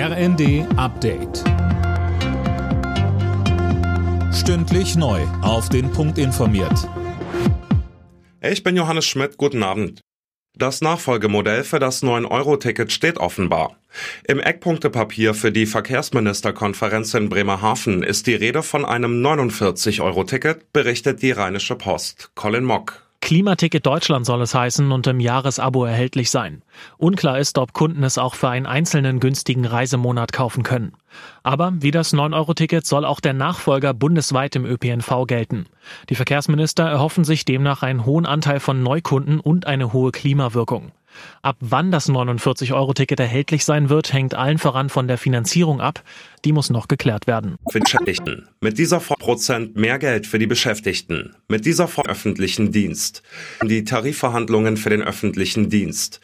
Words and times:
RND 0.00 0.64
Update. 0.76 1.42
Stündlich 4.32 4.94
neu. 4.94 5.22
Auf 5.42 5.70
den 5.70 5.90
Punkt 5.90 6.18
informiert. 6.18 6.88
Ich 8.40 8.62
bin 8.62 8.76
Johannes 8.76 9.06
Schmidt. 9.06 9.38
Guten 9.38 9.64
Abend. 9.64 10.00
Das 10.56 10.82
Nachfolgemodell 10.82 11.64
für 11.64 11.80
das 11.80 12.04
9-Euro-Ticket 12.04 12.92
steht 12.92 13.18
offenbar. 13.18 13.80
Im 14.28 14.38
Eckpunktepapier 14.38 15.34
für 15.34 15.50
die 15.50 15.66
Verkehrsministerkonferenz 15.66 17.14
in 17.14 17.28
Bremerhaven 17.28 18.04
ist 18.04 18.28
die 18.28 18.36
Rede 18.36 18.62
von 18.62 18.84
einem 18.84 19.20
49-Euro-Ticket, 19.20 20.72
berichtet 20.72 21.22
die 21.22 21.32
Rheinische 21.32 21.74
Post. 21.74 22.30
Colin 22.36 22.62
Mock. 22.62 23.07
Klimaticket 23.28 23.84
Deutschland 23.84 24.24
soll 24.24 24.40
es 24.40 24.54
heißen 24.54 24.90
und 24.90 25.06
im 25.06 25.20
Jahresabo 25.20 25.84
erhältlich 25.84 26.30
sein. 26.30 26.62
Unklar 26.96 27.38
ist, 27.38 27.58
ob 27.58 27.74
Kunden 27.74 28.02
es 28.02 28.16
auch 28.16 28.34
für 28.34 28.48
einen 28.48 28.64
einzelnen 28.64 29.20
günstigen 29.20 29.66
Reisemonat 29.66 30.32
kaufen 30.32 30.62
können. 30.62 30.94
Aber 31.42 31.74
wie 31.76 31.90
das 31.90 32.14
9-Euro-Ticket 32.14 32.86
soll 32.86 33.04
auch 33.04 33.20
der 33.20 33.34
Nachfolger 33.34 33.92
bundesweit 33.92 34.56
im 34.56 34.64
ÖPNV 34.64 35.26
gelten. 35.26 35.66
Die 36.08 36.14
Verkehrsminister 36.14 36.84
erhoffen 36.84 37.24
sich 37.24 37.44
demnach 37.44 37.82
einen 37.82 38.06
hohen 38.06 38.24
Anteil 38.24 38.60
von 38.60 38.82
Neukunden 38.82 39.40
und 39.40 39.66
eine 39.66 39.92
hohe 39.92 40.10
Klimawirkung. 40.10 40.92
Ab 41.42 41.56
wann 41.60 41.90
das 41.90 42.08
49-Euro-Ticket 42.08 43.20
erhältlich 43.20 43.64
sein 43.64 43.88
wird, 43.88 44.12
hängt 44.12 44.34
allen 44.34 44.58
voran 44.58 44.88
von 44.88 45.08
der 45.08 45.18
Finanzierung 45.18 45.80
ab. 45.80 46.02
Die 46.44 46.52
muss 46.52 46.70
noch 46.70 46.88
geklärt 46.88 47.26
werden. 47.26 47.56
Mit 48.60 48.78
dieser 48.78 49.00
Prozent 49.00 49.76
mehr 49.76 49.98
Geld 49.98 50.26
für 50.26 50.38
die 50.38 50.46
Beschäftigten. 50.46 51.34
Mit 51.48 51.66
dieser 51.66 51.88
Form 51.88 52.06
öffentlichen 52.06 52.72
Dienst. 52.72 53.22
Die 53.62 53.84
Tarifverhandlungen 53.84 54.76
für 54.76 54.90
den 54.90 55.02
öffentlichen 55.02 55.70
Dienst. 55.70 56.20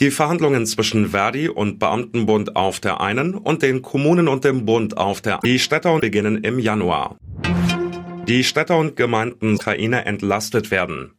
Die 0.00 0.10
Verhandlungen 0.10 0.66
zwischen 0.66 1.10
Verdi 1.10 1.48
und 1.48 1.78
Beamtenbund 1.78 2.56
auf 2.56 2.80
der 2.80 3.00
einen 3.00 3.34
und 3.34 3.62
den 3.62 3.82
Kommunen 3.82 4.26
und 4.26 4.42
dem 4.42 4.64
Bund 4.64 4.96
auf 4.96 5.20
der 5.20 5.38
Die 5.44 5.58
Städte 5.58 5.96
beginnen 6.00 6.42
im 6.42 6.58
Januar. 6.58 7.18
Die 8.28 8.44
Städte 8.44 8.74
und 8.74 8.94
Gemeinden 8.94 9.56
Ukraine 9.56 10.04
entlastet 10.04 10.70
werden. 10.70 11.12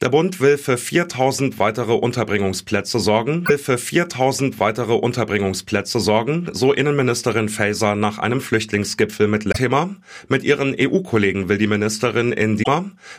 Der 0.00 0.08
Bund 0.08 0.40
will 0.40 0.56
für 0.56 0.76
4000 0.76 1.58
weitere 1.58 1.92
Unterbringungsplätze 1.92 3.00
sorgen, 3.00 3.48
will 3.48 3.58
für 3.58 3.76
4000 3.76 4.60
weitere 4.60 4.92
Unterbringungsplätze 4.92 5.98
sorgen, 5.98 6.48
so 6.52 6.72
Innenministerin 6.72 7.48
Faeser 7.48 7.96
nach 7.96 8.18
einem 8.18 8.40
Flüchtlingsgipfel 8.40 9.26
mit 9.26 9.52
Thema. 9.54 9.96
Mit 10.28 10.44
ihren 10.44 10.76
EU-Kollegen 10.78 11.48
will 11.48 11.58
die 11.58 11.66
Ministerin 11.66 12.32
in 12.32 12.56
die, 12.56 12.64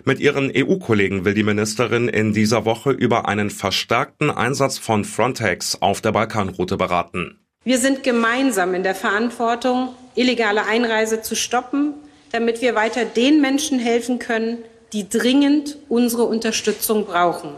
mit 0.05 0.19
ihren 0.19 0.51
EU-Kollegen 0.55 1.25
will 1.25 1.33
die 1.33 1.43
Ministerin 1.43 2.07
in 2.07 2.31
dieser 2.31 2.63
Woche 2.63 2.91
über 2.91 3.27
einen 3.27 3.49
verstärkten 3.49 4.29
Einsatz 4.29 4.77
von 4.77 5.03
Frontex 5.03 5.81
auf 5.81 5.99
der 5.99 6.13
Balkanroute 6.13 6.77
beraten. 6.77 7.39
Wir 7.65 7.79
sind 7.79 8.03
gemeinsam 8.03 8.75
in 8.75 8.83
der 8.83 8.95
Verantwortung, 8.95 9.95
illegale 10.13 10.67
Einreise 10.67 11.21
zu 11.21 11.35
stoppen, 11.35 11.95
damit 12.35 12.61
wir 12.61 12.75
weiter 12.75 13.05
den 13.05 13.39
Menschen 13.39 13.79
helfen 13.79 14.19
können, 14.19 14.57
die 14.91 15.07
dringend 15.07 15.77
unsere 15.87 16.23
Unterstützung 16.23 17.05
brauchen. 17.05 17.51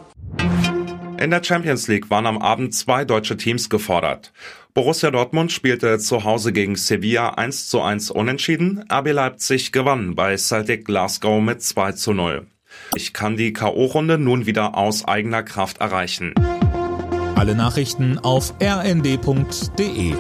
In 1.19 1.31
der 1.31 1.43
Champions 1.43 1.87
League 1.87 2.11
waren 2.11 2.27
am 2.27 2.37
Abend 2.37 2.75
zwei 2.75 3.03
deutsche 3.03 3.37
Teams 3.37 3.71
gefordert. 3.71 4.31
Borussia 4.75 5.09
Dortmund 5.09 5.51
spielte 5.51 5.97
zu 5.97 6.23
Hause 6.23 6.53
gegen 6.53 6.75
Sevilla 6.75 7.29
1 7.29 7.69
zu 7.69 7.81
1 7.81 8.11
unentschieden. 8.11 8.85
RB 8.91 9.13
Leipzig 9.13 9.71
gewann 9.71 10.13
bei 10.13 10.37
Celtic 10.37 10.85
Glasgow 10.85 11.41
mit 11.41 11.63
2 11.63 11.93
zu 11.93 12.13
0. 12.13 12.45
Ich 12.95 13.13
kann 13.13 13.35
die 13.35 13.53
K.O.-Runde 13.53 14.19
nun 14.19 14.45
wieder 14.45 14.77
aus 14.77 15.07
eigener 15.07 15.41
Kraft 15.41 15.79
erreichen. 15.79 16.35
Alle 17.35 17.55
Nachrichten 17.55 18.19
auf 18.19 18.53
rnd.de 18.61 20.13